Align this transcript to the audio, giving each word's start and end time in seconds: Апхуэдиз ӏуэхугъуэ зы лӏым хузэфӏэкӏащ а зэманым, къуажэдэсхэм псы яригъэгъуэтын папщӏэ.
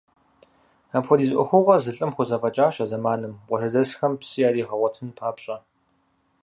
Апхуэдиз 0.97 1.31
ӏуэхугъуэ 1.35 1.75
зы 1.83 1.91
лӏым 1.95 2.11
хузэфӏэкӏащ 2.15 2.75
а 2.83 2.85
зэманым, 2.89 3.33
къуажэдэсхэм 3.47 4.13
псы 4.19 4.37
яригъэгъуэтын 4.47 5.09
папщӏэ. 5.17 5.57